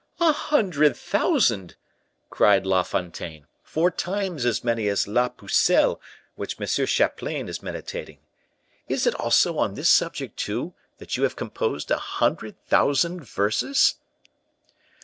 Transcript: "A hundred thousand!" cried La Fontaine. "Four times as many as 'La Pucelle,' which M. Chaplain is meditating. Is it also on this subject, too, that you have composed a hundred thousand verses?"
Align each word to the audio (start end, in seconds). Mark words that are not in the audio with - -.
"A 0.19 0.31
hundred 0.31 0.97
thousand!" 0.97 1.75
cried 2.31 2.65
La 2.65 2.81
Fontaine. 2.81 3.45
"Four 3.61 3.91
times 3.91 4.45
as 4.45 4.63
many 4.63 4.87
as 4.87 5.07
'La 5.07 5.29
Pucelle,' 5.29 6.01
which 6.33 6.59
M. 6.59 6.65
Chaplain 6.87 7.47
is 7.47 7.61
meditating. 7.61 8.17
Is 8.87 9.05
it 9.05 9.13
also 9.13 9.59
on 9.59 9.75
this 9.75 9.89
subject, 9.89 10.37
too, 10.37 10.73
that 10.97 11.17
you 11.17 11.21
have 11.21 11.35
composed 11.35 11.91
a 11.91 11.97
hundred 11.99 12.59
thousand 12.65 13.23
verses?" 13.25 13.97